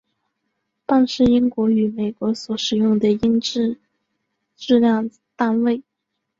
[0.87, 3.77] 磅是英国与美国所使用的英制
[4.55, 5.83] 质量单位。